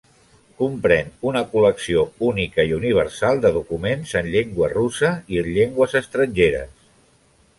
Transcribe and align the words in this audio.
Comprèn 0.59 1.09
una 1.31 1.41
col·lecció 1.51 2.05
única 2.29 2.65
i 2.71 2.73
universal 2.79 3.43
de 3.45 3.53
documents 3.59 4.15
en 4.21 4.29
llengua 4.37 4.69
russa 4.73 5.13
i 5.35 5.41
en 5.45 5.53
llengües 5.59 5.97
estrangeres. 6.03 6.73